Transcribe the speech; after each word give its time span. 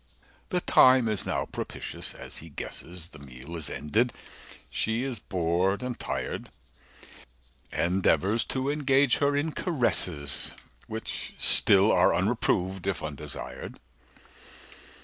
The 0.49 0.61
time 0.61 1.07
is 1.07 1.27
now 1.27 1.45
propitious, 1.45 2.15
as 2.15 2.37
he 2.37 2.49
guesses, 2.49 3.07
235 3.09 3.11
The 3.11 3.19
meal 3.49 3.55
is 3.55 3.69
ended, 3.69 4.13
she 4.67 5.03
is 5.03 5.19
bored 5.19 5.83
and 5.83 5.99
tired, 5.99 6.49
Endeavours 7.71 8.43
to 8.45 8.71
engage 8.71 9.17
her 9.17 9.35
in 9.35 9.51
caresses 9.51 10.53
Which 10.87 11.35
still 11.37 11.91
are 11.91 12.15
unreproved, 12.15 12.87
if 12.87 13.03
undesired. 13.03 13.79